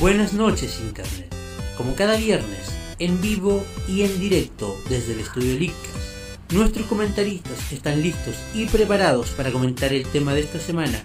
[0.00, 1.34] Buenas noches Internet.
[1.76, 2.68] Como cada viernes,
[3.00, 6.14] en vivo y en directo desde el estudio Lickas,
[6.52, 11.02] nuestros comentaristas están listos y preparados para comentar el tema de esta semana.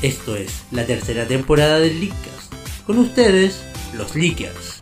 [0.00, 2.48] Esto es la tercera temporada del Lickas.
[2.86, 3.60] Con ustedes,
[3.94, 4.80] los Lickers.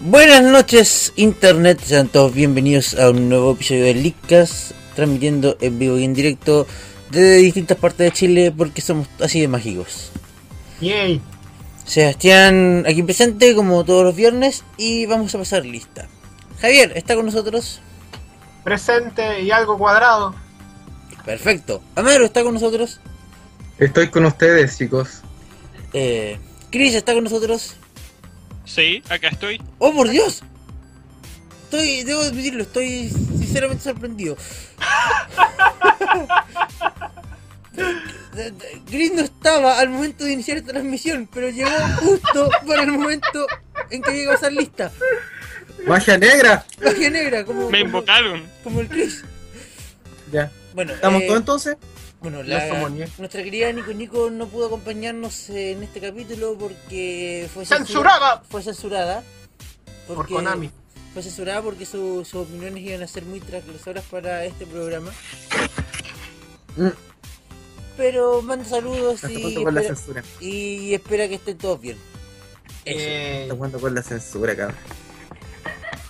[0.00, 5.96] Buenas noches Internet, sean todos bienvenidos a un nuevo episodio de Lickas, transmitiendo en vivo
[5.96, 6.66] y en directo
[7.10, 10.10] desde distintas partes de Chile porque somos así de mágicos.
[10.80, 11.20] Yay.
[11.84, 16.08] Sebastián aquí presente como todos los viernes y vamos a pasar lista.
[16.60, 17.80] Javier, ¿está con nosotros?
[18.62, 20.34] Presente y algo cuadrado.
[21.24, 21.82] Perfecto.
[21.96, 23.00] Amaro, ¿está con nosotros?
[23.78, 25.22] Estoy con ustedes, chicos.
[25.92, 26.38] Eh,
[26.70, 27.76] Chris, ¿está con nosotros?
[28.64, 29.60] Sí, acá estoy.
[29.78, 30.42] ¡Oh, por Dios!
[31.64, 34.36] Estoy, debo admitirlo, estoy sinceramente sorprendido.
[38.88, 41.70] Chris no estaba al momento de iniciar esta transmisión, pero llegó
[42.00, 43.46] justo para el momento
[43.90, 44.90] en que llegó a estar lista.
[45.86, 46.64] ¡Magia negra!
[46.84, 48.42] Magia negra, como, Me invocaron.
[48.62, 49.24] como el Chris.
[50.32, 50.50] Ya.
[50.74, 51.76] Bueno, ¿Estamos eh, todos entonces?
[52.20, 52.88] Bueno, la-
[53.18, 58.42] nuestra querida Nico Nico no pudo acompañarnos en este capítulo porque fue ¡Censurada!
[58.48, 59.24] Fue censurada.
[60.06, 60.70] Por Konami.
[61.14, 65.10] Fue censurada porque su- sus opiniones iban a ser muy transgresoras para este programa.
[66.76, 66.88] Mm.
[67.96, 70.24] Pero manda saludos Hasta y con la espera, censura.
[70.40, 71.96] y espera que estén todos bien.
[72.84, 72.98] Eso.
[72.98, 74.76] Eh, con la censura, cabrón.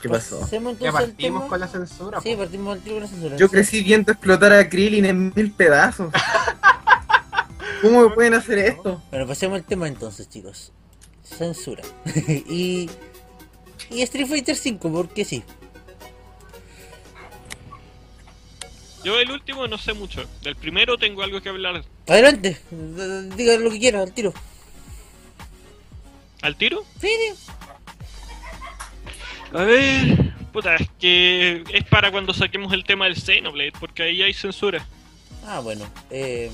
[0.00, 0.48] ¿Qué pasó?
[0.50, 2.20] Ya entonces al partimos con la censura.
[2.22, 3.36] Sí, partimos al tiro con la censura.
[3.36, 6.12] Yo crecí viendo explotar a Krillin en mil pedazos.
[7.82, 9.02] ¿Cómo me pueden hacer esto?
[9.10, 10.72] Bueno, pasemos al tema entonces, chicos.
[11.22, 11.82] Censura.
[12.26, 12.88] y.
[13.90, 15.42] Y Street Fighter 5, porque sí.
[19.02, 20.22] Yo el último no sé mucho.
[20.42, 21.84] Del primero tengo algo que hablar.
[22.06, 22.60] Adelante,
[23.36, 24.34] diga lo que quiera, al tiro.
[26.42, 26.84] ¿Al tiro?
[27.00, 27.50] Sí, sí.
[29.52, 30.30] A ver.
[30.52, 34.84] Puta, es que es para cuando saquemos el tema del Xenoblade, porque ahí hay censura.
[35.46, 35.88] Ah, bueno.
[36.10, 36.50] Eh...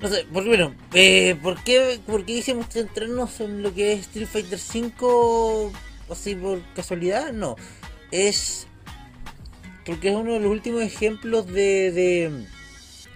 [0.00, 4.00] No sé, porque bueno, eh, ¿por, qué, ¿por qué hicimos centrarnos en lo que es
[4.00, 5.72] Street Fighter 5
[6.10, 7.32] así por casualidad?
[7.32, 7.54] No,
[8.10, 8.66] es
[9.84, 12.30] porque es uno de los últimos ejemplos de, de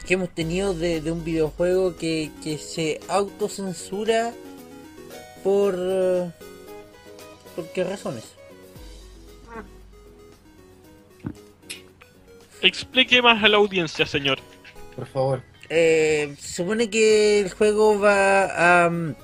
[0.07, 4.33] que hemos tenido de, de un videojuego que, que se autocensura
[5.45, 5.75] por...
[7.55, 8.25] ¿Por qué razones?
[12.63, 14.39] Explique más a la audiencia, señor.
[14.95, 15.43] Por favor.
[15.69, 19.15] Eh, se supone que el juego va a mm,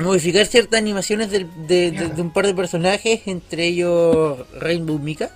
[0.00, 5.30] modificar ciertas animaciones del- de, de- de un par de personajes, entre ellos Rainbow Mika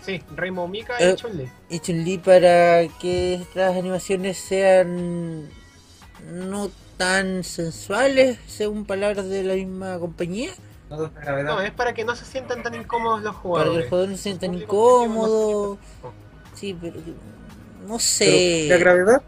[0.00, 1.52] Sí, Rainbow Mika Eh, y Chun-Li.
[1.68, 5.50] y Chun-Li para que estas animaciones sean
[6.32, 10.52] no tan sensuales, según palabras de la misma compañía,
[10.88, 13.72] No, es para que no se sientan tan incómodos los para jugadores.
[13.72, 15.78] que el jugador no se sienta El tan público objetivo incómodo.
[16.02, 17.00] no se Sí, pero
[17.86, 18.66] no Pero, sé.
[18.68, 19.22] ¿La gravedad?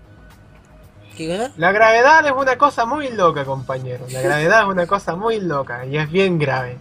[1.16, 1.52] ¿Qué cosa?
[1.56, 4.06] La gravedad es una cosa muy loca, compañero.
[4.10, 6.78] La gravedad es una cosa muy loca y es bien grave.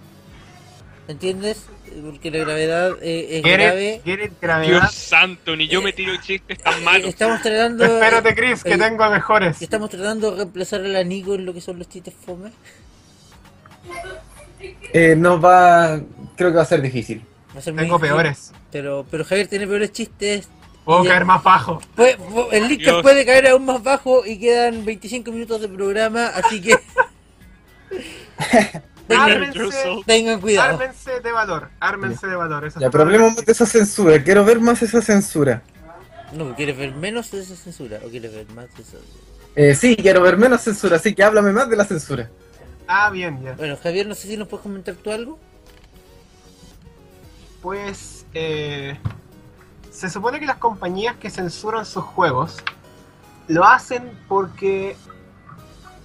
[1.08, 1.66] ¿Entiendes?
[2.06, 4.02] Porque la gravedad eh, es Get grave.
[4.06, 4.70] it, gravedad.
[4.82, 7.08] Dios santo, ni yo me tiro chistes tan Eh, malos.
[7.10, 7.84] Estamos tratando.
[8.00, 9.62] Espérate, Chris, que eh, tengo mejores.
[9.62, 12.52] Estamos tratando de reemplazar al Nico en lo que son los chistes fome.
[14.94, 16.00] Eh, nos va.
[16.36, 17.24] Creo que va a ser difícil.
[17.56, 18.52] Va a ser Tengo difícil, peores.
[18.72, 20.48] Pero, pero Javier tiene peores chistes.
[20.86, 21.80] Puedo caer más bajo.
[21.96, 22.18] Puede-
[22.52, 23.02] el Lickcast Dios.
[23.04, 26.76] puede caer aún más bajo y quedan 25 minutos de programa, así que.
[29.12, 30.70] tengan, Ármense, tengan cuidado.
[30.80, 31.70] ármense de valor.
[31.80, 32.66] Ármense de valor.
[32.66, 34.24] Eso Ya, es pero hablemos más de esa censura.
[34.24, 35.62] Quiero ver más esa censura.
[36.34, 38.98] No, ¿quieres ver menos de esa censura o quieres ver más de esa
[39.56, 42.30] Eh, sí, quiero ver menos censura, así que háblame más de la censura.
[42.88, 43.54] Ah, bien, ya.
[43.54, 45.40] Bueno, Javier, no sé si nos puedes comentar tú algo.
[47.62, 48.98] Pues eh,
[49.92, 52.58] se supone que las compañías que censuran sus juegos
[53.48, 54.96] lo hacen porque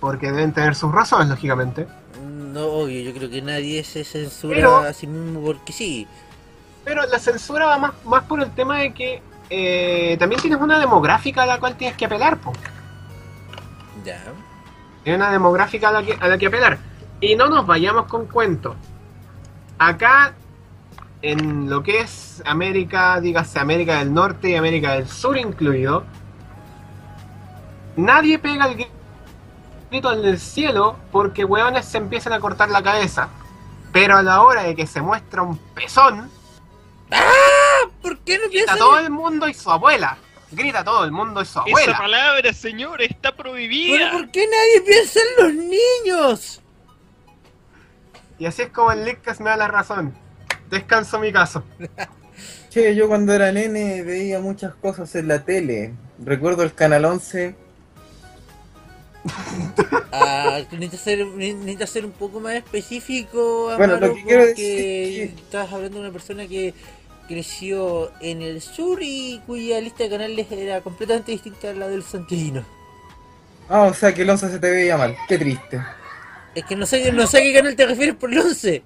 [0.00, 1.86] porque deben tener sus razones, lógicamente.
[2.56, 6.06] No, obvio, yo creo que nadie se censura Pero- a sí mismo porque sí.
[6.86, 9.20] Pero la censura va más, más por el tema de que
[9.50, 12.54] eh, también tienes una demográfica a la cual tienes que apelar, po.
[14.06, 14.22] Ya.
[15.04, 16.78] Hay una demográfica a la, que, a la que apelar.
[17.20, 18.74] Y no nos vayamos con cuentos.
[19.76, 20.32] Acá,
[21.20, 26.04] en lo que es América, dígase América del Norte y América del Sur incluido,
[27.96, 28.86] nadie pega el
[29.90, 33.28] grito en el cielo porque hueones se empiezan a cortar la cabeza.
[33.92, 36.30] Pero a la hora de que se muestra un pezón,
[38.02, 40.18] ¿Por qué no grita todo el mundo y su abuela.
[40.50, 41.98] Grita todo el mundo y su Esa abuela.
[41.98, 44.12] palabra, señor, está ¿Pero prohibida.
[44.12, 46.60] por qué nadie piensa en los niños?
[48.38, 50.14] Y así es como el Leadcast me da la razón.
[50.70, 51.64] Descanso mi caso.
[52.70, 55.94] Che, yo cuando era nene veía muchas cosas en la tele.
[56.18, 57.56] Recuerdo el canal 11.
[60.12, 64.62] Ah, necesitas ser, necesitas ser un poco más específico, Bueno, Amaro, lo que quiero porque
[64.62, 66.74] decir es que- estás hablando de una persona que
[67.28, 72.02] creció en el sur y cuya lista de canales era completamente distinta a la del
[72.04, 72.64] Santillino.
[73.68, 75.16] Ah, o sea que el 11 se te veía mal.
[75.28, 75.80] Qué triste.
[76.54, 78.82] Es que no sé, no sé a qué canal te refieres por el 11.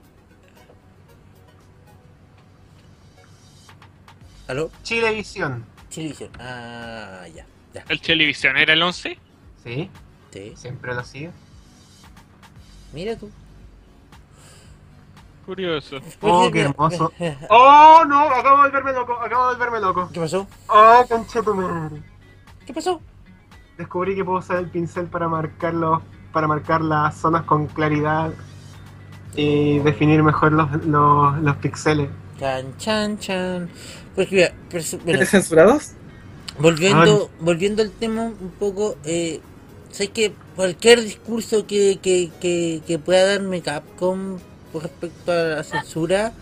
[4.49, 4.71] ¿Aló?
[4.83, 5.65] Chilevisión.
[5.95, 6.31] Televisión.
[6.39, 7.85] Ah, ya, ya.
[7.89, 9.19] ¿El televisión era el 11?
[9.65, 9.91] Sí,
[10.32, 10.53] Sí.
[10.56, 11.31] siempre lo sigue.
[12.93, 13.31] Mira tú.
[15.47, 15.97] Curioso.
[16.21, 17.12] Oh, qué hermoso.
[17.49, 20.11] Oh, no, acabo de volverme loco, acabo de volverme loco.
[20.12, 20.47] ¿Qué pasó?
[20.69, 22.00] Oh, concha tu madre.
[22.67, 23.00] ¿Qué pasó?
[23.77, 26.03] Descubrí que puedo usar el pincel para marcarlo,
[26.33, 28.33] para marcar las zonas con claridad
[29.35, 32.09] y definir mejor los, los, los píxeles.
[32.38, 33.69] Chan, chan, chan.
[34.15, 35.93] Pues mira, bueno, ¿Eres censurados?
[36.59, 39.41] volviendo, volviendo al tema un poco, eh,
[39.91, 44.39] sé que cualquier discurso que, que, que, que pueda darme Capcom
[44.73, 46.33] con respecto a la censura,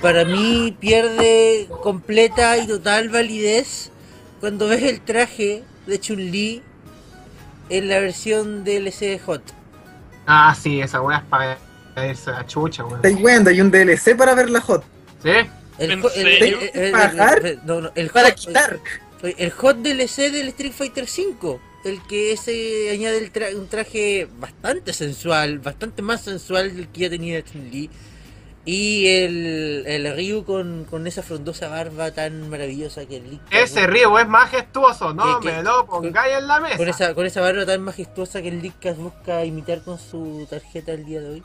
[0.00, 3.90] para mí pierde completa y total validez
[4.40, 6.62] cuando ves el traje de Chun-Li
[7.70, 9.42] en la versión DLC de Hot.
[10.26, 11.58] Ah, sí, esa weá es para
[11.96, 12.96] esa chucha, weón.
[13.04, 14.84] Estoy weando, hay un DLC para ver la hot.
[15.22, 15.30] ¿Sí?
[15.78, 16.58] El, ¿En jo- el- serio?
[16.60, 17.46] el- el- el- ¿Pagar?
[17.46, 18.78] el- no, no, el Para hot- quitar.
[19.22, 24.28] El hot DLC del Street Fighter V, el que ese añade el tra- un traje
[24.38, 27.88] bastante sensual, bastante más sensual del que ya tenía Chun-Li.
[28.68, 33.40] Y el, el Ryu con, con esa frondosa barba tan maravillosa que el.
[33.52, 36.76] Ese río es majestuoso, no ¿Qué- qué- me lo pongáis en la mesa.
[36.76, 40.92] con esa, con esa barba tan majestuosa que el Lickcast busca imitar con su tarjeta
[40.92, 41.42] el día de hoy.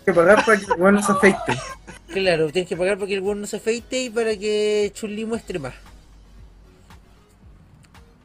[0.00, 1.58] Hay que pagar para que el weón no se afeite.
[2.12, 5.24] Claro, tienes que pagar para que el weón no se afeite y para que Chun-Li
[5.24, 5.72] muestre más.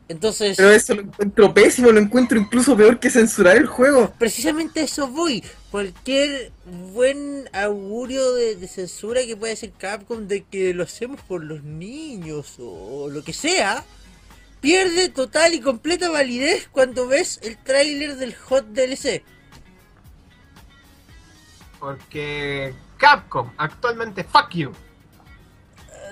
[0.08, 0.58] Entonces.
[0.58, 4.14] Pero eso lo encuentro pésimo, lo encuentro incluso peor que censurar el juego.
[4.20, 5.44] precisamente a eso voy.
[5.72, 6.52] Cualquier
[6.94, 11.64] buen augurio de, de censura que pueda decir Capcom de que lo hacemos por los
[11.64, 13.84] niños o lo que sea,
[14.62, 19.24] pierde total y completa validez cuando ves el tráiler del Hot DLC.
[21.80, 24.72] Porque Capcom, actualmente, fuck you.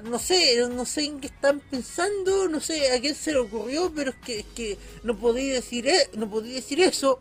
[0.03, 3.91] No sé, no sé en qué están pensando, no sé a quién se le ocurrió,
[3.95, 7.19] pero es que, es que no podía decir e- no podía decir eso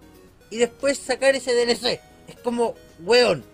[0.51, 2.01] y después sacar ese DLC.
[2.29, 3.45] Es como, weón,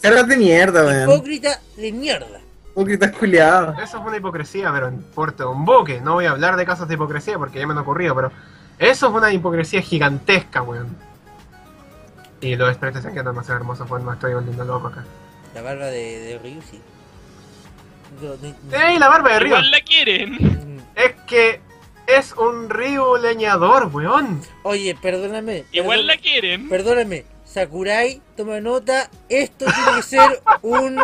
[0.00, 1.10] Caras de mierda, weón.
[1.10, 2.40] hipócrita de mierda.
[2.72, 3.78] Hipócritas culiados.
[3.82, 6.00] Eso es una hipocresía, pero en porte de un buque.
[6.00, 8.30] No voy a hablar de casos de hipocresía porque ya me han ocurrido, pero
[8.78, 10.96] eso es una hipocresía gigantesca, weón.
[12.40, 14.04] Y los están quedando demasiado hermosos, weón.
[14.06, 15.04] Me estoy volviendo loco acá.
[15.54, 16.60] La barba de, de Ryu,
[18.72, 19.48] ¡Ey, la barba de Río!
[19.56, 20.82] Igual la quieren.
[20.94, 21.60] Es que
[22.06, 24.40] es un río leñador, weón.
[24.64, 25.64] Oye, perdóname.
[25.72, 26.68] Igual perdón- la quieren.
[26.68, 27.24] Perdóname.
[27.44, 29.10] Sakurai, toma nota.
[29.28, 31.00] Esto tiene que ser un.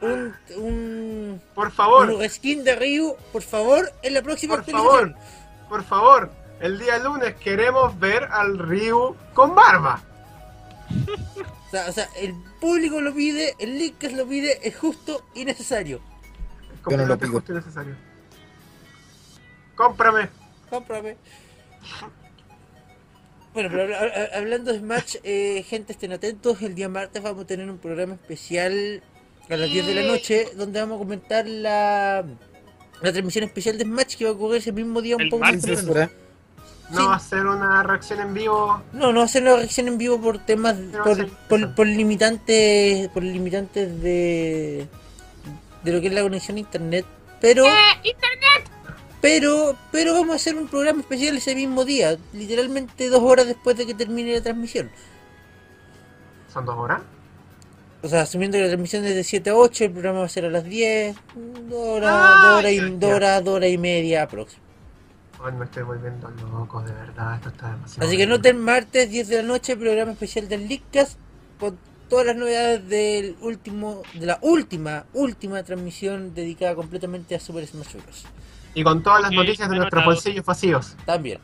[0.00, 0.34] Un.
[0.56, 1.42] Un.
[1.54, 5.12] Por favor, Un skin de Ryu, por favor, en la próxima por actualización.
[5.14, 6.30] favor, por favor.
[6.60, 10.02] El día lunes queremos ver al Ryu con barba.
[11.66, 15.46] O sea, o sea, el público lo pide, el Lickcast lo pide, es justo y
[15.46, 16.02] necesario.
[16.88, 17.32] Yo no lo completamente pido.
[17.38, 17.94] justo y necesario.
[19.76, 20.28] Cómprame.
[20.70, 21.16] Cómprame.
[23.54, 26.62] Bueno, pero habla- habla- hablando de Smash, eh, gente, estén atentos.
[26.62, 29.02] El día martes vamos a tener un programa especial
[29.50, 32.24] a las 10 de la noche donde vamos a comentar la,
[33.02, 35.44] la transmisión especial de Smash que va a ocurrir ese mismo día un El poco
[35.44, 36.10] más temprano.
[36.90, 37.06] No Sí.
[37.06, 38.82] va a ser una reacción en vivo.
[38.92, 40.76] No, no va a ser una reacción en vivo por temas,
[41.48, 44.88] por, por limitantes, por limitantes de,
[45.82, 47.06] de lo que es la conexión a internet.
[47.40, 47.64] Pero,
[49.20, 53.76] pero, pero vamos a hacer un programa especial ese mismo día, literalmente dos horas después
[53.76, 54.90] de que termine la transmisión.
[56.52, 57.02] ¿Son dos horas?
[58.02, 60.28] O sea, asumiendo que la transmisión es de 7 a 8, el programa va a
[60.28, 61.16] ser a las 10,
[61.68, 64.72] dos horas, Ah, dos horas, y, dos horas, dos horas y media aproximadamente.
[65.44, 67.34] Ay, me estoy volviendo loco, de verdad.
[67.36, 68.06] Esto está demasiado.
[68.06, 68.36] Así que bueno.
[68.36, 71.18] noten martes 10 de la noche, programa especial del Leadcast
[71.58, 71.78] con
[72.12, 77.94] todas las novedades del último, de la última, última transmisión dedicada completamente a Super Smash
[77.94, 78.26] Bros.
[78.74, 80.94] Y con todas las Sí, noticias de nuestros bolsillos vacíos.
[81.06, 81.38] También.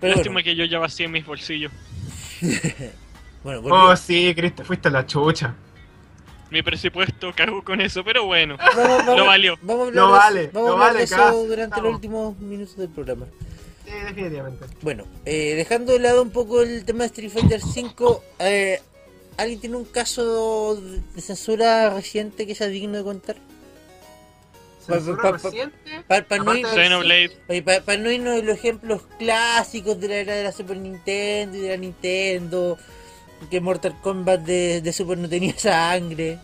[0.00, 1.70] Pero Lástima bueno, que yo ya vacié mis bolsillos.
[3.44, 5.54] bueno, Oh, sí, Chris, te fuiste a la chucha.
[6.50, 8.56] Mi presupuesto cagó con eso, pero bueno.
[8.58, 9.56] vamos, vamos- Lo valió.
[9.62, 12.76] Vamos a hablar, vale, vamos a lo hablar vale, de eso durante los últimos minutos
[12.76, 13.26] del programa.
[13.92, 14.66] Sí, definitivamente.
[14.80, 18.80] Bueno, eh, dejando de lado un poco el tema de Street Fighter V, eh,
[19.36, 23.36] ¿alguien tiene un caso de censura reciente que sea digno de contar?
[24.86, 24.94] Pa-
[25.38, 25.50] pa-.
[26.08, 26.52] Para no,
[27.84, 31.60] pa- no irnos de los ejemplos clásicos de la era de la Super Nintendo y
[31.60, 32.78] de la Nintendo,
[33.50, 36.38] que Mortal Kombat de, de Super no tenía sangre.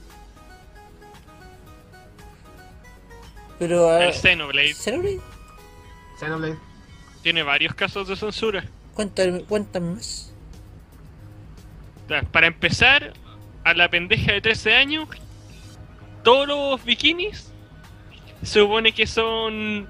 [3.59, 3.91] Pero...
[3.91, 5.21] ah, El Xenoblade ¿Xenoblade?
[6.21, 6.59] Xenoblade.
[7.23, 8.65] Tiene varios casos de censura.
[8.95, 10.33] Cuéntame, cuéntame más.
[12.33, 13.13] Para empezar,
[13.65, 15.09] a la pendeja de 13 años,
[16.23, 17.53] todos los bikinis
[18.43, 19.87] se supone que son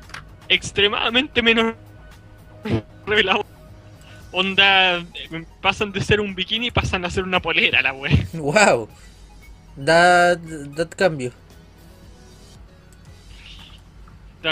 [0.49, 1.75] extremadamente menos
[3.06, 3.47] revelados.
[4.32, 5.04] Onda,
[5.62, 8.26] pasan de ser un bikini y pasan a ser una polera, la wea.
[8.35, 8.88] Wow.
[9.76, 11.32] Da, da cambio.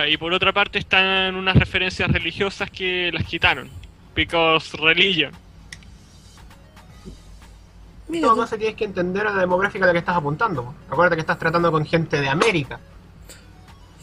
[0.07, 3.71] Y por otra parte están unas referencias religiosas que las quitaron.
[4.15, 5.33] Because religion.
[8.09, 10.75] Mira, todo caso tienes que entender la demográfica a la que estás apuntando.
[10.89, 12.79] Acuérdate que estás tratando con gente de América.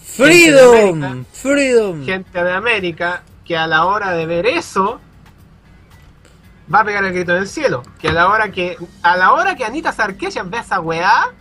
[0.01, 1.29] Freedom, América.
[1.31, 2.05] freedom.
[2.05, 4.99] Gente de América que a la hora de ver eso
[6.73, 7.83] va a pegar el grito del cielo.
[7.99, 11.31] Que a la hora que a la hora que Anita Sarkeesian ve esa weá,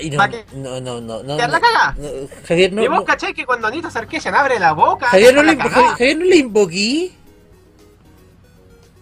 [0.00, 1.36] Ay, no, no, no, no, no.
[1.36, 1.94] te la cagá.
[1.98, 2.08] no,
[2.46, 3.04] Javier, no, y vos no.
[3.04, 7.12] cachai que cuando Anita Sarkeesian abre la boca, Javier, no le, Javier, no le invoqué.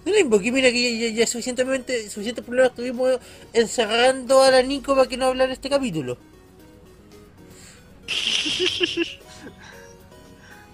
[0.04, 3.18] No le invoqué, mira que ya, suficientemente, suficientes problemas tuvimos
[3.52, 6.18] encerrando a la Nico para que no hablara este capítulo.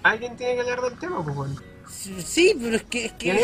[0.04, 1.50] Alguien tiene que hablar del tema, pues.
[2.24, 3.40] Sí, pero es que, es que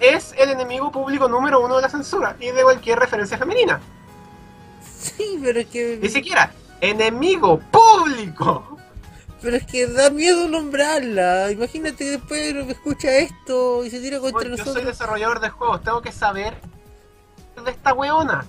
[0.00, 3.80] es el enemigo público número uno de la censura y de cualquier referencia femenina.
[5.00, 8.78] Sí, pero es que, Ni siquiera enemigo público.
[9.42, 11.50] pero es que da miedo nombrarla.
[11.50, 14.86] Imagínate que después lo que escucha esto y se tira contra Bueno, yo soy nosotros.
[14.86, 16.54] desarrollador de juegos, tengo que saber
[17.64, 18.44] de esta weona.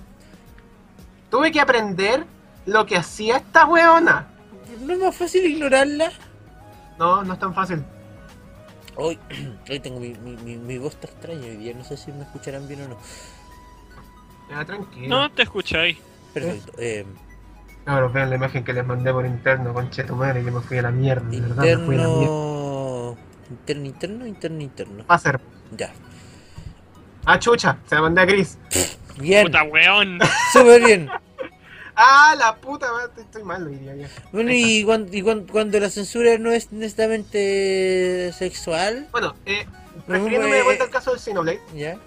[1.30, 2.24] Tuve que aprender
[2.66, 4.28] lo que hacía esta weona.
[4.80, 6.10] ¿No es más fácil ignorarla?
[6.98, 7.82] No, no es tan fácil.
[8.96, 9.18] Hoy,
[9.70, 12.22] hoy tengo mi, mi, mi, mi voz está extraña hoy día, no sé si me
[12.22, 12.98] escucharán bien o no.
[14.50, 15.08] Ya, tranquilo.
[15.08, 15.98] No te escucháis.
[16.34, 16.72] Perfecto.
[16.78, 17.04] Eh,
[17.84, 20.78] Ahora vean la imagen que les mandé por interno, con Cheto madre, que me fui
[20.78, 22.22] a la mierda, de verdad, me fui a la mierda.
[22.22, 23.16] interno...
[23.50, 25.04] Interno, interno, interno, interno.
[25.10, 25.40] Va a ser.
[25.76, 25.92] Ya.
[27.24, 28.56] Ah, chucha, se la mandé a Chris.
[29.18, 30.18] Bien, Puta weón.
[30.52, 31.10] súper bien.
[31.94, 32.86] Ah, la puta
[33.18, 34.08] estoy mal, lo diría ya.
[34.32, 39.66] Bueno, y, cuando, y cuando la censura no es netamente sexual, Bueno, eh,
[40.08, 41.98] refiriéndome de eh, vuelta al caso del Xenoblade, ¿ya?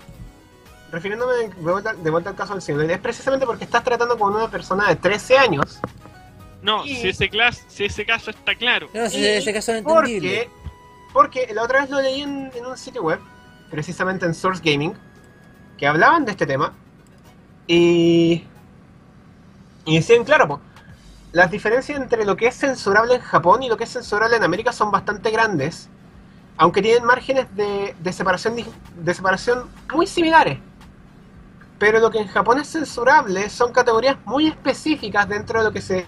[0.96, 4.34] Refiriéndome de vuelta, de vuelta al caso del Xenoblade, es precisamente porque estás tratando con
[4.34, 5.80] una persona de 13 años.
[6.62, 8.88] No, Y- si ese, clas- si ese caso está claro.
[8.94, 10.50] No, si Y ese caso es entendible.
[11.14, 13.20] Porque, porque la otra vez lo leí en, en un sitio web,
[13.70, 14.94] precisamente en Source Gaming,
[15.78, 16.74] que hablaban de este tema.
[17.68, 18.44] Y.
[19.86, 20.62] Y decían, claro, po,
[21.32, 24.44] las diferencias entre lo que es censurable en Japón y lo que es censurable en
[24.44, 25.90] América son bastante grandes.
[26.58, 30.58] aunque tienen márgenes de, de separación, de separación muy similares.
[31.80, 35.82] Pero lo que en Japón es censurable son categorías muy específicas dentro de lo que
[35.82, 36.06] se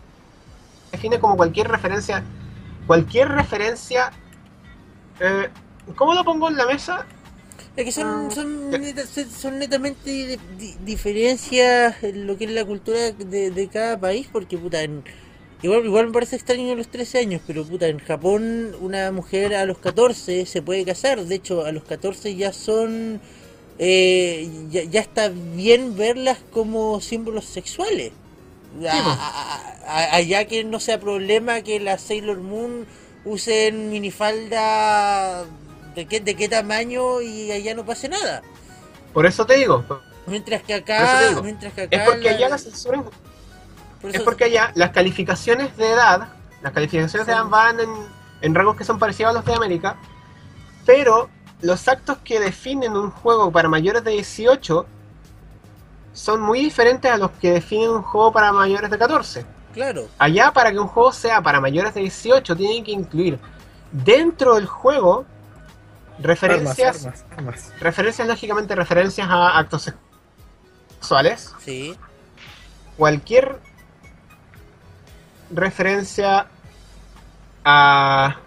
[0.91, 2.23] define como cualquier referencia.
[2.87, 4.11] Cualquier referencia.
[5.19, 5.49] eh,
[5.95, 7.05] ¿Cómo lo pongo en la mesa?
[7.75, 12.45] Es que son, Mm, son, neta- son- son netamente di- di- diferencias en lo que
[12.45, 15.03] es la cultura de, de cada país, porque puta, en,
[15.61, 19.55] igual, igual me parece extraño a los 13 años, pero puta, en Japón una mujer
[19.55, 23.21] a los 14 se puede casar, de hecho a los 14 ya son,
[23.79, 28.11] eh, ya, ya está bien verlas como símbolos sexuales.
[28.79, 29.09] A- po.
[29.09, 32.85] a- a- allá que no sea problema que las Sailor Moon
[33.25, 35.45] usen minifalda
[35.95, 38.41] de qué, de qué tamaño y allá no pase nada.
[39.13, 39.83] Por eso te digo.
[40.27, 41.41] Mientras que acá, digo.
[41.43, 43.01] mientras que acá Es porque la- allá la censura
[44.01, 46.27] por Es porque allá las calificaciones de edad,
[46.61, 47.89] las calificaciones de edad van en,
[48.41, 49.97] en rangos que son parecidos a los de América,
[50.85, 51.29] pero
[51.61, 54.85] los actos que definen un juego para mayores de 18
[56.13, 59.45] son muy diferentes a los que definen un juego para mayores de 14.
[59.73, 63.39] claro, Allá para que un juego sea para mayores de 18 tienen que incluir
[63.91, 65.25] dentro del juego
[66.19, 67.73] referencias, Armas, armas, armas.
[67.79, 69.93] referencias lógicamente referencias a actos
[70.99, 71.95] sexuales, sí,
[72.97, 73.59] cualquier
[75.51, 76.47] referencia
[77.63, 78.37] a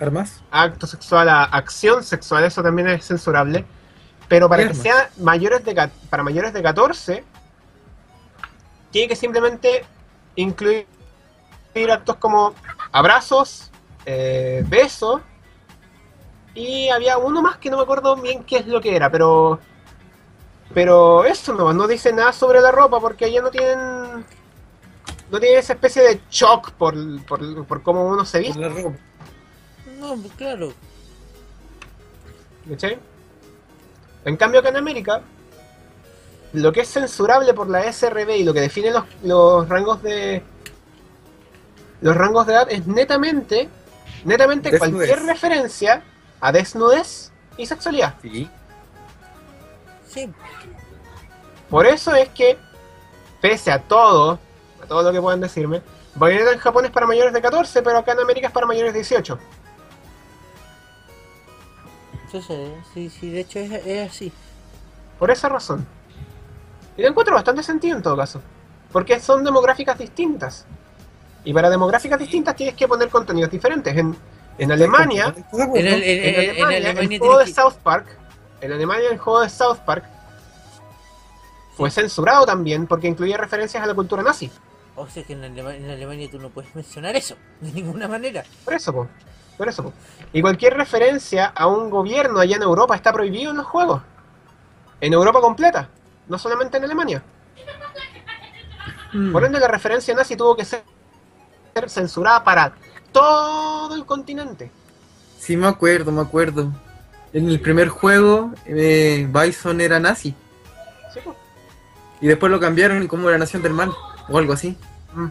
[0.00, 0.42] ¿Armas?
[0.50, 3.64] acto sexual, a acción sexual, eso también es censurable.
[4.28, 4.82] Pero para que Armas.
[4.82, 7.24] sea mayores de para mayores de 14,
[8.90, 9.84] tiene que simplemente
[10.36, 10.86] incluir
[11.92, 12.54] actos como
[12.92, 13.70] abrazos,
[14.04, 15.22] eh, besos,
[16.54, 19.60] y había uno más que no me acuerdo bien qué es lo que era, pero
[20.74, 24.24] pero eso no, no dice nada sobre la ropa porque allá no tienen
[25.30, 26.94] no tienen esa especie de shock por,
[27.26, 28.60] por, por cómo uno se Por viste.
[28.60, 28.98] la ropa.
[29.98, 30.72] No, pues claro,
[32.68, 32.98] ¿cachai?
[34.24, 35.22] En cambio acá en América,
[36.52, 40.42] lo que es censurable por la SRB y lo que define los, los rangos de
[42.00, 43.68] los rangos de edad es netamente
[44.26, 45.08] netamente Desnudez.
[45.08, 46.02] cualquier referencia
[46.40, 48.14] a desnudez y sexualidad.
[48.20, 48.50] Sí.
[50.08, 50.32] sí,
[51.70, 52.58] Por eso es que,
[53.40, 54.38] pese a todo,
[54.82, 55.80] a todo lo que puedan decirme,
[56.16, 58.92] Bayonetta en Japón es para mayores de 14, pero acá en América es para mayores
[58.92, 59.38] de 18.
[62.42, 64.32] Sé, sí, sí, de hecho es, es así.
[65.18, 65.86] Por esa razón.
[66.96, 68.40] Y lo encuentro bastante sentido en todo caso.
[68.92, 70.66] Porque son demográficas distintas.
[71.44, 73.96] Y para demográficas distintas tienes que poner contenidos diferentes.
[73.96, 74.16] En,
[74.58, 75.34] en Alemania,
[75.74, 78.06] el- en- en en- en Alemania, el Alemania juego de South Park,
[78.60, 80.04] en Alemania el juego de South Park
[81.76, 84.50] fue censurado también porque incluía referencias a la cultura nazi.
[84.94, 88.44] O sea que en, Alema- en Alemania tú no puedes mencionar eso, de ninguna manera.
[88.64, 89.08] Por eso, po.
[89.56, 89.92] Por eso.
[90.32, 94.02] Y cualquier referencia a un gobierno allá en Europa está prohibido en los juegos.
[95.00, 95.88] En Europa completa,
[96.28, 97.22] no solamente en Alemania.
[99.12, 99.32] Mm.
[99.32, 100.82] Por ende, la referencia nazi tuvo que ser
[101.86, 102.74] censurada para
[103.12, 104.70] todo el continente.
[105.38, 106.72] Sí, me acuerdo, me acuerdo.
[107.32, 110.34] En el primer juego, eh, Bison era nazi.
[111.12, 111.20] Sí.
[112.20, 113.92] Y después lo cambiaron como la nación del mal.
[114.28, 114.76] O algo así.
[115.14, 115.26] Mm.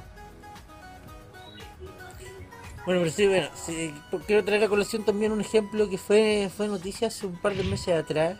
[2.85, 3.93] Bueno, pero sí, bueno, sí,
[4.27, 7.63] quiero traer a colación también un ejemplo que fue, fue noticia hace un par de
[7.63, 8.37] meses atrás.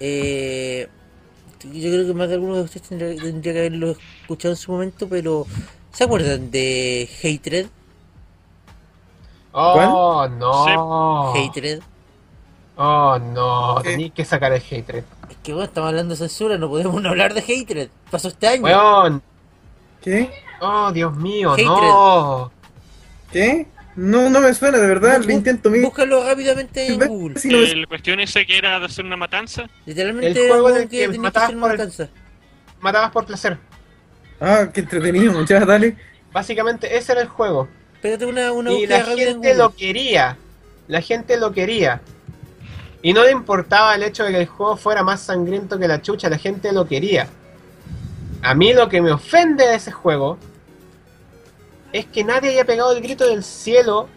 [0.00, 0.88] Eh,
[1.62, 4.72] yo creo que más de algunos de ustedes tendría, tendría que haberlo escuchado en su
[4.72, 5.46] momento, pero
[5.92, 7.66] ¿se acuerdan de Hatred?
[9.52, 11.34] Oh, no.
[11.34, 11.80] Hatred.
[12.76, 13.80] Oh, no.
[13.82, 15.04] Tenéis que sacar el hatred.
[15.30, 17.90] Es que bueno, estamos hablando de censura, no podemos no hablar de Hatred.
[18.10, 18.62] Pasó este año.
[18.62, 19.22] Weón.
[20.00, 20.30] ¿Qué?
[20.60, 21.66] Oh, Dios mío, Hatred.
[21.66, 22.50] no.
[23.32, 23.66] ¿Qué?
[23.94, 25.20] No, no me suena, de verdad.
[25.20, 27.38] Bu- Lo intento mil Búscalo rápidamente en Google.
[27.42, 29.68] y no me El cuestión ese que era de hacer una matanza.
[29.86, 31.36] Literalmente El juego el que que hacer por una
[31.72, 32.08] el- matanza.
[32.80, 33.58] Matabas por placer.
[34.40, 35.96] Ah, qué entretenido, ya, dale.
[36.32, 37.68] Básicamente ese era el juego.
[38.00, 40.36] Pégate una, una Y la gente lo quería.
[40.88, 42.00] La gente lo quería.
[43.02, 46.00] Y no le importaba el hecho de que el juego fuera más sangriento que la
[46.02, 47.28] chucha, la gente lo quería.
[48.42, 50.38] A mí lo que me ofende de ese juego
[51.92, 54.08] es que nadie haya pegado el grito del cielo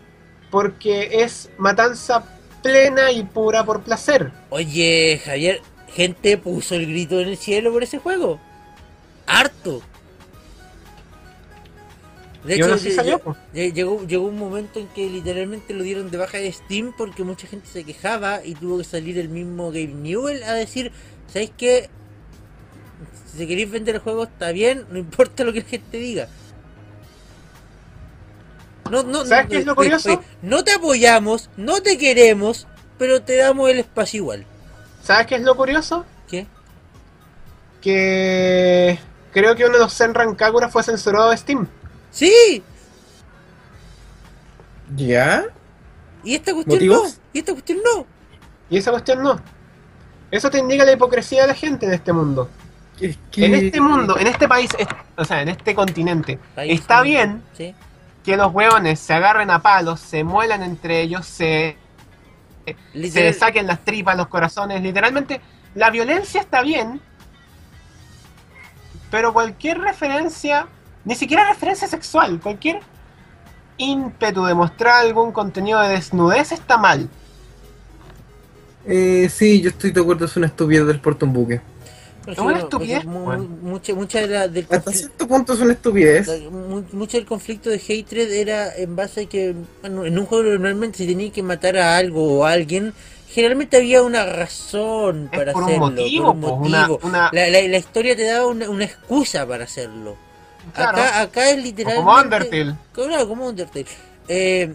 [0.50, 2.24] porque es matanza
[2.64, 4.32] plena y pura por placer.
[4.50, 5.62] Oye, Javier,
[5.94, 8.40] gente puso el grito en el cielo por ese juego.
[9.28, 9.82] Harto.
[12.46, 12.78] De hecho,
[13.54, 17.48] llegó, llegó un momento en que literalmente lo dieron de baja de Steam porque mucha
[17.48, 20.92] gente se quejaba y tuvo que salir el mismo Gabe Newell a decir,
[21.28, 21.90] ¿sabéis qué?
[23.36, 26.30] Si queréis vender el juego está bien, no importa lo que la gente diga.
[28.92, 30.10] No, no, ¿Sabes no, qué es lo curioso?
[30.10, 32.68] oye, no te apoyamos, no te queremos,
[33.00, 34.46] pero te damos el espacio igual.
[35.02, 36.06] ¿Sabes qué es lo curioso?
[36.30, 36.46] ¿Qué?
[37.82, 39.00] Que
[39.34, 41.68] creo que uno de los Senran Kagura fue censurado de Steam.
[42.12, 42.64] Sí,
[44.96, 45.46] ¿Ya?
[46.24, 47.14] y esta cuestión ¿Motivos?
[47.18, 48.06] no, y esta cuestión no.
[48.70, 49.40] Y esa cuestión no.
[50.32, 52.50] Eso te indica la hipocresía de la gente en este mundo.
[53.00, 53.46] Es que...
[53.46, 57.76] En este mundo, en este país, es- o sea, en este continente, está bien Sí.
[58.26, 61.78] Que los hueones se agarren a palos, se muelan entre ellos, se,
[62.94, 64.82] se saquen las tripas, los corazones.
[64.82, 65.40] Literalmente,
[65.76, 67.00] la violencia está bien,
[69.12, 70.68] pero cualquier referencia,
[71.06, 72.80] ni siquiera referencia sexual, cualquier
[73.78, 77.08] ímpetu de mostrar algún contenido de desnudez está mal.
[78.88, 81.62] Eh, sí, yo estoy de acuerdo, es una estupidez del porto un buque.
[82.28, 83.44] Es una estupidez, por ejemplo, mu- bueno.
[83.62, 86.28] mucha, mucha de la- del Hasta cierto punto es una estupidez.
[86.28, 86.50] la-
[86.94, 90.98] mucho del conflicto de hatred era en base a que bueno, en un juego normalmente
[91.00, 92.94] si tenía que matar a algo o a alguien,
[93.30, 97.08] generalmente había una razón Es para por un hacerlo, motivo, por un po, una- motivo.
[97.08, 100.16] una- La, la- la historia te daba una, una excusa para hacerlo.
[100.74, 100.98] Claro.
[100.98, 102.04] Acá, acá es O literalmente.
[102.06, 102.76] como Undertale.
[102.92, 103.86] Claro, como Undertale.
[104.28, 104.74] Eh,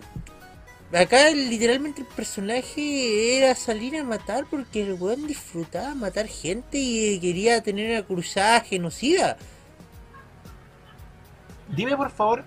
[0.93, 7.19] acá literalmente el personaje era salir a matar porque el weón disfrutaba matar gente y
[7.21, 9.37] quería tener una cruzada genocida.
[11.69, 12.45] Dime por favor,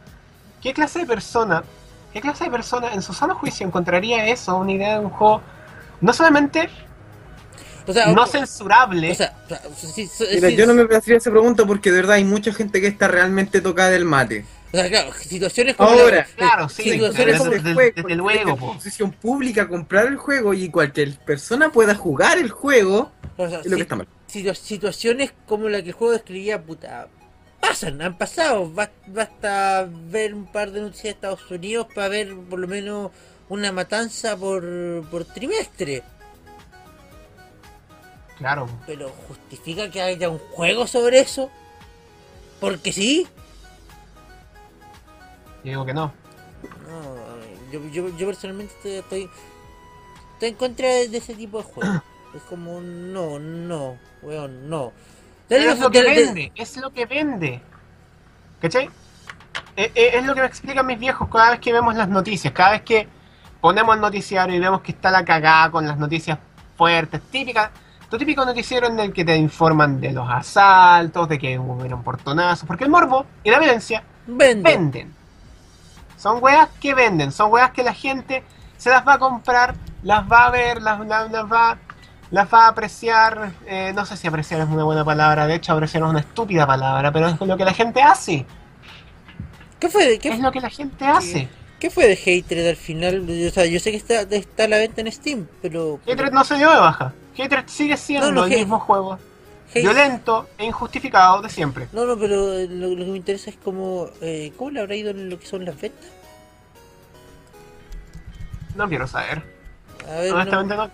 [0.61, 1.63] ¿qué clase de persona,
[2.11, 5.41] qué clase de persona en su sano juicio encontraría eso, una idea de un juego
[6.01, 6.69] no solamente
[7.87, 10.73] O sea, no o- censurable, o sea, o sea, sí, so- Mira, sí, yo no
[10.73, 14.03] me plantearía esa pregunta porque de verdad hay mucha gente que está realmente tocada del
[14.03, 14.45] mate.
[14.73, 18.15] O sea, claro, situaciones como Ahora, la- claro, sí, situaciones desde- como- desde- Después, desde
[18.15, 18.65] luego, po.
[18.67, 23.65] exposición pública comprar el juego y cualquier persona pueda jugar el juego o sea, es
[23.67, 24.07] lo sí, que está mal.
[24.27, 27.07] situa- situaciones como la que el juego describía, puta,
[27.61, 28.69] pasan, han pasado.
[28.71, 33.11] Bas- Basta ver un par de noticias de Estados Unidos para ver por lo menos
[33.49, 34.63] una matanza por,
[35.11, 36.01] por trimestre.
[38.37, 41.49] claro, Pero justifica que haya un juego sobre eso.
[42.59, 43.27] Porque sí.
[45.63, 46.11] Yo digo que no.
[46.87, 49.29] No, yo, yo, yo personalmente estoy, estoy,
[50.33, 52.01] estoy en contra de, ese tipo de juegos.
[52.33, 54.91] Es como, no, no, weón, no.
[55.47, 57.61] Pero es lo que De- de- vende, es lo que vende.
[58.59, 58.89] ¿Cachai?
[59.75, 62.51] Eh, eh, Es lo que me explican mis viejos cada vez que vemos las noticias,
[62.51, 63.07] cada vez que
[63.61, 66.39] ponemos el noticiario y vemos que está la cagada con las noticias
[66.75, 67.69] fuertes, típicas,
[68.09, 72.65] tu típico noticiero en el que te informan de los asaltos, de que hubieron portonazos,
[72.67, 74.63] porque el morbo y la violencia Vende.
[74.71, 75.13] venden.
[76.23, 78.45] Son weas que venden, son weas que la gente
[78.77, 81.77] se las va a comprar, las va a ver, las, las- las va,
[82.31, 83.51] las va a apreciar.
[83.65, 86.65] eh, no sé si apreciar es una buena palabra, de hecho apreciar es una estúpida
[86.65, 88.45] palabra, pero es lo que la gente hace.
[89.81, 91.49] ¿Qué fue, de, Es qué, lo que la gente hace.
[91.77, 93.27] qué fue de Hatred al final?
[93.29, 95.99] O sea, yo sé que está, está a la venta en Steam, pero...
[96.09, 97.13] Hatred no se dio de baja.
[97.37, 99.19] Hatred sigue siendo No, no, el mismo juego
[99.81, 101.87] Violento e injustificado de siempre.
[101.91, 104.95] No, no, pero eh, lo, lo que me interesa es cómo, eh, cómo le habrá
[104.95, 106.05] ido en lo que son las ventas.
[108.75, 109.43] No quiero saber.
[110.07, 110.91] A ver, no- Honestamente no.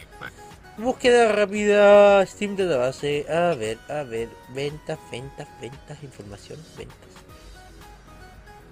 [0.77, 3.25] búsqueda rápida, Steam database.
[3.29, 6.97] A ver, a ver, ventas, ventas, ventas, información, ventas.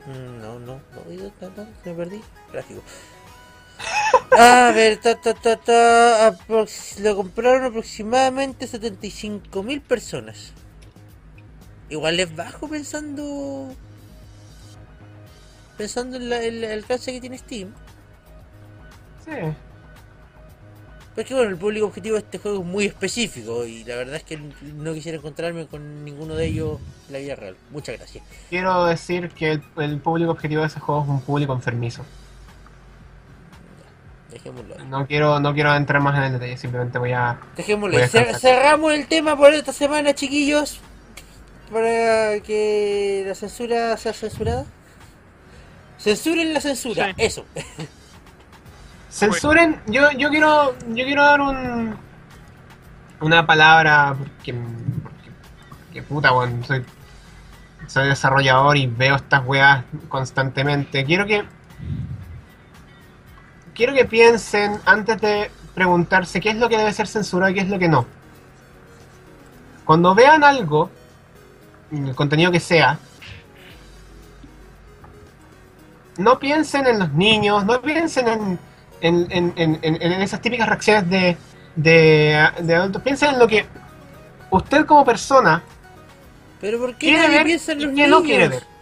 [0.05, 2.21] Mm, No, no, no, no, no, no, me perdí.
[2.51, 2.81] Gráfico.
[4.37, 10.53] A ver, ta, ta, ta, ta, lo compraron aproximadamente 75.000 personas.
[11.89, 13.73] Igual es bajo pensando
[15.77, 17.71] pensando en la- el alcance que tiene Steam.
[19.23, 19.31] Sí.
[21.23, 24.23] Que bueno, el público objetivo de este juego es muy específico y la verdad es
[24.23, 27.55] que no quisiera encontrarme con ninguno de ellos en la vida real.
[27.71, 28.23] Muchas gracias.
[28.49, 32.03] Quiero decir que el, el público objetivo de ese juego es un público enfermizo.
[34.37, 34.85] Dejémoslo ahí.
[34.87, 37.39] No quiero, no quiero entrar más en el detalle, simplemente voy a.
[37.55, 38.07] Dejémoslo Voy a.
[38.09, 40.79] Cer- cerramos el tema por esta semana, chiquillos.
[41.71, 44.65] Para que la censura sea censurada.
[45.99, 47.13] Censuren la censura, Sí.
[47.17, 47.45] eso.
[49.09, 51.97] Censuren, yo, yo quiero, yo quiero dar un
[53.19, 55.31] una palabra porque, porque,
[55.69, 56.85] porque puta, weón, soy,
[57.87, 61.03] soy desarrollador y veo estas weas constantemente.
[61.03, 61.43] Quiero que
[63.77, 67.61] quiero que piensen antes de preguntarse qué es lo que debe ser censurado y qué
[67.61, 68.07] es lo que no.
[69.85, 70.89] Cuando vean algo,
[71.91, 72.99] el contenido que sea,
[76.17, 78.59] no piensen en los niños, no piensen en,
[78.99, 81.37] en, en, en, esas típicas reacciones de,
[81.75, 83.03] de, de adultos.
[83.03, 83.67] Piensen en lo que
[84.49, 85.61] usted como persona
[86.59, 88.76] Pero ¿por qué quiere ver piensa en y no quiere ver.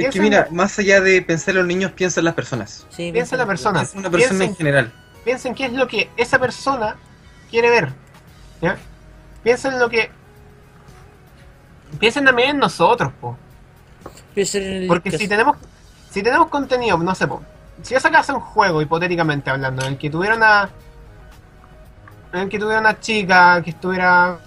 [0.00, 2.34] Es Piensa que en- mira, más allá de pensar en los niños, piensa en las
[2.34, 2.86] personas.
[2.90, 3.80] Sí, Piensa en la persona.
[3.80, 4.92] Piensa en una persona en Piensa en- general.
[5.24, 6.96] Piensen qué es lo que esa persona
[7.50, 7.92] quiere ver.
[8.62, 8.76] ¿Ya?
[9.42, 10.10] Piensen en lo que.
[11.98, 13.36] Piensen también en nosotros, po.
[14.34, 15.56] Piensen en el Porque si tenemos.
[16.10, 17.42] Si tenemos contenido, no sé, po.
[17.82, 20.70] Si yo sacase un juego, hipotéticamente hablando, en el que tuviera una.
[22.32, 24.38] En el que tuviera una chica que estuviera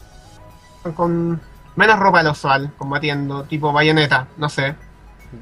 [0.96, 1.42] con
[1.76, 4.76] menos ropa de lo usual, combatiendo, tipo bayoneta, no sé.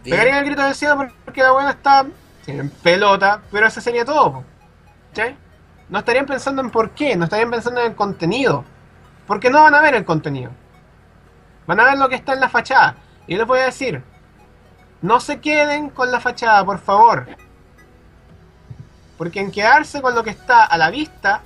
[0.04, 0.18] Bien.
[0.18, 2.06] Pegaría el grito del cielo porque la buena está
[2.48, 4.44] en pelota, pero eso sería todo.
[5.10, 5.36] ¿Cachai?
[5.90, 8.64] No estarían pensando en por qué, no estarían pensando en el contenido.
[9.28, 10.52] Porque no van a ver el contenido.
[11.68, 12.96] Van a ver lo que está en la fachada.
[13.28, 14.04] Y yo les voy a decir,
[15.02, 17.28] no se queden con la fachada, por favor.
[19.18, 21.42] Porque en quedarse con lo que está a la vista,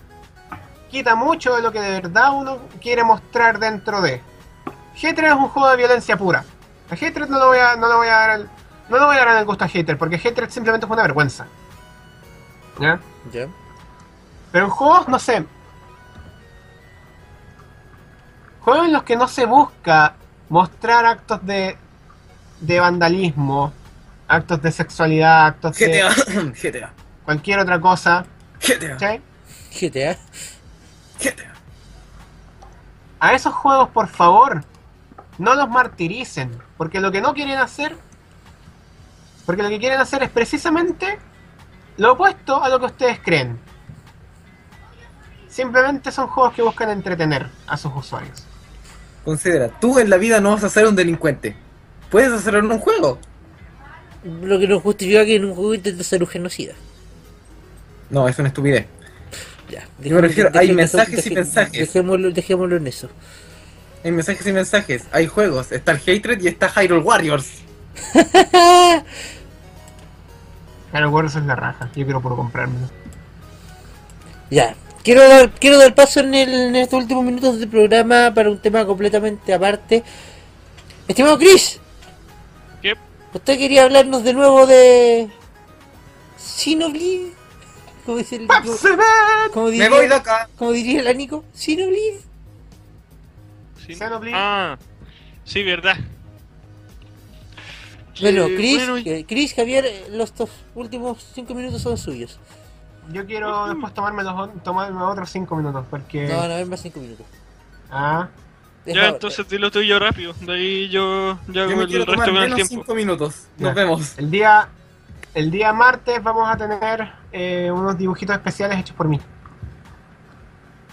[0.89, 4.21] quita mucho de lo que de verdad uno quiere mostrar dentro de.
[4.95, 6.45] G3 es un juego de violencia pura.
[6.89, 8.49] A Hatred no lo voy a, no lo voy a dar el,
[8.89, 11.47] no lo voy a dar el gusto a Hatred, porque Hatred simplemente fue una vergüenza.
[12.79, 12.99] ¿Ya?
[13.31, 13.47] Ya.
[14.51, 15.45] Pero en juegos, no sé.
[18.61, 20.15] Juegos en los que no se busca
[20.49, 21.77] mostrar actos de,
[22.59, 23.73] de vandalismo,
[24.27, 26.93] actos de sexualidad, actos GTA, de GTA,
[27.25, 28.25] cualquier otra cosa.
[28.59, 29.21] GTA, ¿cachai?
[29.71, 30.17] GTA.
[31.19, 31.53] GTA.
[33.19, 34.63] A esos juegos, por favor,
[35.37, 36.64] no los martiricen.
[36.77, 37.95] Porque lo que no quieren hacer.
[39.45, 41.19] Porque lo que quieren hacer es precisamente
[41.97, 43.59] lo opuesto a lo que ustedes creen.
[45.47, 48.43] Simplemente son juegos que buscan entretener a sus usuarios.
[49.23, 51.55] Considera, tú en la vida no vas a ser un delincuente.
[52.11, 53.19] Puedes hacerlo en un juego.
[54.23, 56.73] Lo que nos justifica que en un juego intenta ser un genocida.
[58.09, 58.85] No, es una estupidez.
[59.69, 59.87] Ya.
[59.99, 61.71] Yo me refiero, hay mensajes y mensajes.
[61.71, 63.09] Dejémoslo, dejémoslo en eso.
[64.05, 65.03] Hay mensajes y mensajes.
[65.11, 65.71] Hay juegos.
[65.73, 67.47] Está el Hatred y está Hyrule Warriors.
[70.91, 71.89] Claro, Warriors es la raja.
[71.95, 72.87] Yo quiero puro comprármelo.
[74.49, 74.75] Ya.
[75.03, 78.59] Quiero dar, quiero dar paso en, el- en estos últimos minutos del programa para un
[78.59, 80.03] tema completamente aparte.
[81.07, 81.79] Estimado Chris,
[82.81, 82.93] ¿Qué?
[83.33, 85.29] ¿usted quería hablarnos de nuevo de
[86.37, 87.33] Sinoblade?
[88.05, 88.63] ¿Cómo dice el como,
[89.53, 90.47] como Me diría, voy de acá.
[90.57, 91.43] como diría el Anico?
[91.53, 92.21] ¿Sinoblade?
[93.85, 93.95] Sí.
[93.95, 94.33] Xenoblade.
[94.35, 94.77] Ah,
[95.43, 95.97] sí, verdad.
[98.21, 102.39] Bueno, Que, Chris, bueno, eh, Chris, Javier, eh, los dos últimos cinco minutos son suyos.
[103.11, 105.85] Yo quiero después tomarme, los, tomarme otros 5 minutos.
[105.91, 106.27] Porque.
[106.27, 107.25] No, no, más cinco minutos.
[107.91, 108.29] Ah,
[108.85, 110.33] ya, entonces dilo tuyo rápido.
[110.41, 112.75] De ahí yo, yo Yo me el quiero resto con el menos tiempo.
[112.85, 113.47] 5 minutos.
[113.57, 113.73] Nos Ya.
[113.73, 114.17] vemos.
[114.17, 114.69] el día.
[115.35, 119.19] El día martes vamos a tener eh, unos dibujitos especiales hechos por mí.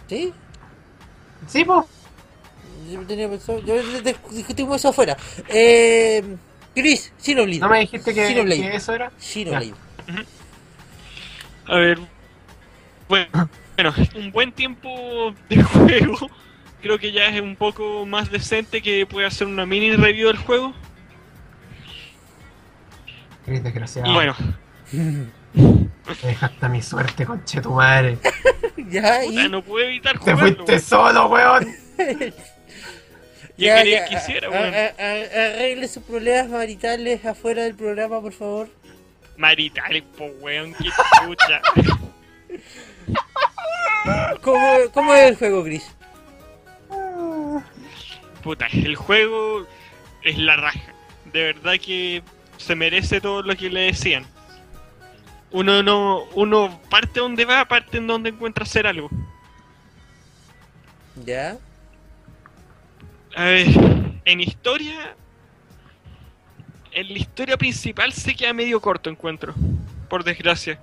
[0.08, 0.34] ¿Sí?
[1.46, 1.86] Sí, pues.
[2.90, 3.74] Yo tenía pensado, yo
[4.30, 5.16] discutimos eso afuera.
[5.48, 6.22] Eh,
[6.74, 7.60] Chris, Xenoblade.
[7.60, 9.12] ¿No me dijiste que, que eso era?
[9.18, 9.74] Xenoblade.
[11.66, 11.98] A ver.
[13.08, 16.30] Bueno, bueno, un buen tiempo de juego.
[16.80, 20.38] Creo que ya es un poco más decente que pueda hacer una mini review del
[20.38, 20.72] juego.
[23.46, 24.10] Eres desgraciado.
[24.10, 24.34] Y bueno,
[24.92, 28.18] Me dejaste a mi suerte, conche tu madre.
[28.90, 29.48] ya, puta, y.
[29.48, 30.54] no puedo evitar Te jugarlo.
[30.56, 31.66] fuiste solo, weón.
[33.56, 34.74] ¿Qué ya, quería que hiciera, weón?
[34.74, 38.68] Arregle sus problemas maritales afuera del programa, por favor.
[39.36, 40.88] Marital, po weón, qué
[41.24, 41.62] chucha.
[44.42, 45.84] ¿Cómo, cómo es el juego, Chris?
[48.42, 49.66] Puta, el juego
[50.22, 50.94] es la raja.
[51.32, 52.22] De verdad que
[52.56, 54.26] se merece todo lo que le decían.
[55.52, 59.10] Uno no, uno parte donde va, parte en donde encuentra hacer algo.
[61.24, 61.58] Ya.
[63.34, 63.66] A ver,
[64.24, 65.16] en historia,
[66.92, 69.54] en la historia principal se queda medio corto encuentro,
[70.08, 70.78] por desgracia.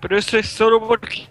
[0.00, 1.26] Pero eso es solo porque,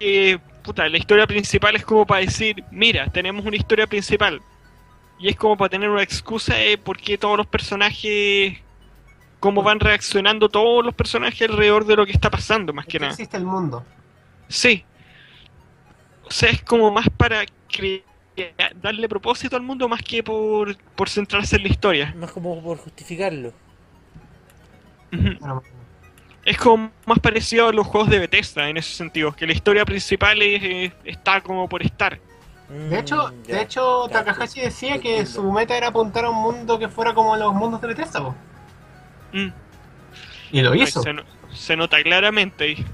[0.00, 4.40] eh, puta, la historia principal es como para decir, mira, tenemos una historia principal.
[5.18, 8.58] Y es como para tener una excusa de por qué todos los personajes,
[9.40, 12.98] cómo van reaccionando todos los personajes alrededor de lo que está pasando, más que Que
[13.00, 13.12] nada.
[13.12, 13.84] existe el mundo.
[14.48, 14.84] Sí.
[16.24, 18.02] O sea, es como más para cre-
[18.82, 22.14] darle propósito al mundo más que por, por centrarse en la historia.
[22.16, 23.52] Más como por justificarlo.
[26.44, 29.84] Es como más parecido a los juegos de Bethesda en ese sentido, que la historia
[29.84, 32.18] principal es, eh, está como por estar.
[32.68, 35.30] De hecho, Mm, de hecho Ya, Takahashi te- decía que entiendo.
[35.30, 38.20] su meta era apuntar a un mundo que fuera como los mundos de Bethesda.
[39.32, 39.48] Mm.
[40.52, 41.02] Y lo hizo.
[41.02, 42.84] Se, no- se nota claramente ahí.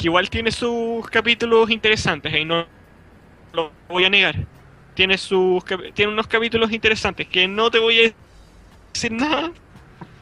[0.00, 2.64] Aunque igual tiene sus capítulos interesantes, ahí no
[3.52, 4.34] lo voy a negar.
[4.94, 5.62] tiene sus
[5.94, 8.12] tiene unos capítulos interesantes que no te voy a
[8.94, 9.48] decir nada,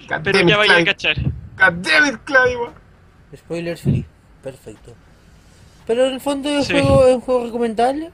[0.09, 1.17] God pero ya it, vaya a cachar.
[1.23, 2.71] God damn it, Clive.
[3.37, 4.05] Spoiler free.
[4.43, 4.95] Perfecto.
[5.87, 6.73] Pero en el fondo el Sí.
[6.73, 8.11] juego es un juego recomendable.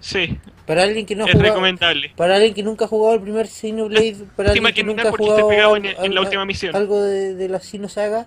[0.00, 1.50] Sí, Para alguien que no ha es jugado.
[1.54, 2.12] recomendable.
[2.16, 5.12] Para alguien que nunca ha jugado el primer Xenoblade, para alguien que que nunca ha
[5.12, 6.76] jugado en- en la última misión.
[6.76, 8.26] algo de, de la Sino Saga,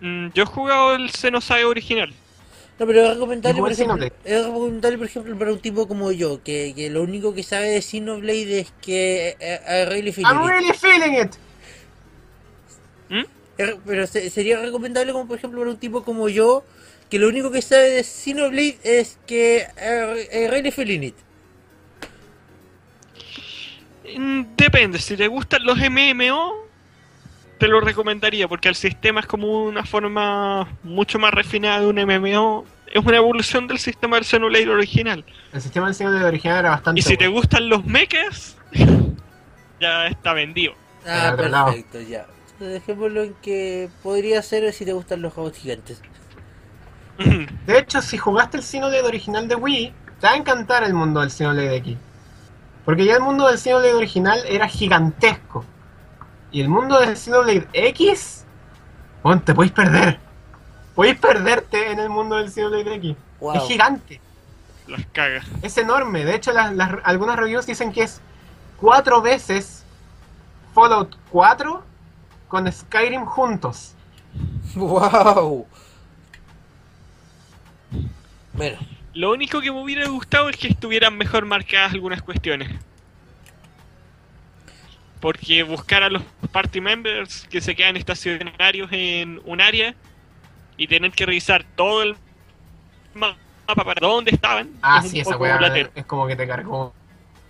[0.00, 2.12] Mm, yo he jugado el Xenosaga original.
[2.78, 6.42] no, pero es recomendable, por ejemplo, es recomendable, por ejemplo, para un tipo como yo,
[6.44, 10.72] que, que lo único que sabe de Xenoblade es que eh, a Rayleigh I'm really
[10.72, 11.34] feeling it.
[13.10, 13.24] ¿Mm?
[13.58, 16.62] Es- Pero se- sería recomendable como por ejemplo para un tipo como yo,
[17.10, 21.14] que lo único que sabe de Xenoblade es que eh, eh, Rayleigh feeling it.
[24.16, 26.67] Mm, Depende, si te gustan los MMO,
[27.58, 31.96] te lo recomendaría, porque el sistema es como una forma mucho más refinada de un
[31.96, 32.64] MMO.
[32.86, 35.24] Es una evolución del sistema del Xenoblade original.
[35.52, 38.56] El sistema del Xenoblade original era bastante Y si te gustan los mechas,
[39.80, 40.74] ya está vendido.
[41.06, 42.26] Ah, perfecto, ya.
[42.58, 46.00] Dejémoslo en que podría ser si te gustan los juegos gigantes.
[47.18, 51.20] De hecho, si jugaste el Xenoblade original de Wii, te va a encantar el mundo
[51.20, 51.98] del Xenoblade aquí.
[52.84, 55.64] Porque ya el mundo del Xenoblade original era gigantesco.
[56.50, 58.44] Y el mundo del Xenoblade X,
[59.22, 60.18] bueno, te podéis perder.
[60.94, 63.16] Podéis perderte en el mundo del Xenoblade X.
[63.40, 63.56] Wow.
[63.56, 64.20] Es gigante,
[64.86, 65.46] Las cagas.
[65.62, 66.24] es enorme.
[66.24, 68.20] De hecho, las, las- algunas reviews dicen que es
[68.80, 69.84] cuatro veces
[70.74, 71.82] Fallout 4
[72.48, 73.94] con Skyrim juntos.
[74.74, 75.66] ¡Wow!
[78.52, 78.78] Bueno,
[79.14, 82.70] Lo único que me hubiera gustado es que estuvieran mejor marcadas algunas cuestiones.
[85.20, 89.94] Porque buscar a los party members que se quedan estacionarios en un área
[90.76, 92.16] y tener que revisar todo el
[93.14, 95.58] mapa para dónde estaban Ah, es un sí, esa poco weá
[95.94, 96.94] es como que te cargó.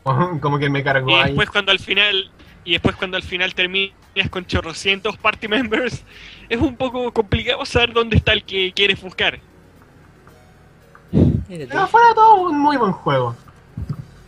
[0.40, 1.24] Como que me cargó Y ahí.
[1.26, 2.30] después cuando al final
[2.64, 3.92] y después cuando al final terminas
[4.30, 6.02] con chorrocientos party members
[6.48, 9.38] es un poco complicado saber dónde está el que quieres buscar.
[11.48, 13.36] Pero fuera todo un muy buen juego.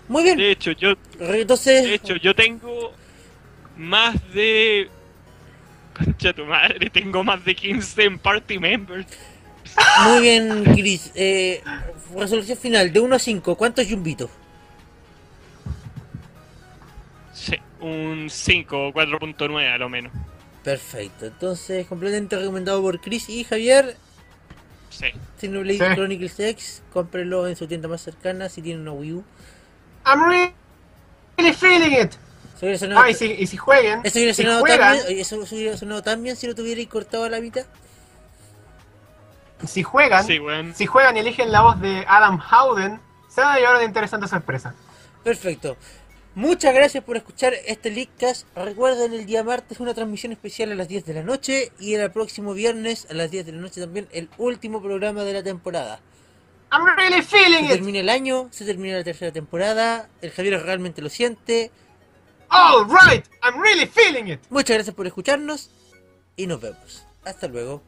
[0.08, 0.36] Muy bien.
[0.38, 2.92] De hecho, yo De Entonces, hecho, yo tengo
[3.80, 4.88] más de.
[5.96, 9.06] Concha tu madre, tengo más de 15 en party members.
[10.04, 11.10] muy bien, Chris.
[11.14, 11.62] Eh,
[12.16, 14.30] resolución final, de 1 a 5, ¿cuántos yumbitos?
[17.32, 20.12] Sí, un 5 o 4.9 a lo menos.
[20.62, 21.26] Perfecto.
[21.26, 23.96] Entonces, completamente recomendado por Chris y Javier.
[24.90, 25.06] Sí.
[25.40, 25.94] Xenoblade Sí.
[25.94, 29.24] Chronicles X, cómprenlo en su tienda más cercana si tienen una Wii U.
[30.04, 32.12] I'm really feeling it.
[32.60, 34.92] Eso hubiera sonado, Ah, y si, y si jueguen, eso hubiera si sonado tan juegan,
[34.96, 37.64] bien, oye, eso hubiera sonado tan bien si lo tuvierais cortado a la mitad.
[39.66, 40.38] si juegan, Sí,
[40.74, 44.26] si juegan y eligen la voz de Adam Howden, se van a llevar una interesante
[44.28, 44.74] sorpresa.
[45.24, 45.76] Perfecto.
[46.34, 48.46] Muchas gracias por escuchar este Leakcast.
[48.56, 52.10] Recuerden el día martes una transmisión especial a las 10 de la noche y el
[52.10, 56.00] próximo viernes a las 10 de la noche también el último programa de la temporada.
[56.72, 57.70] I'm really Se feeling it.
[57.70, 61.70] termina el año, se termina la tercera temporada, el Javier realmente lo siente.
[62.50, 64.40] All right, I'm really feeling it.
[64.50, 65.70] Muchas gracias por escucharnos
[66.36, 67.04] y nos vemos.
[67.24, 67.82] Hasta luego.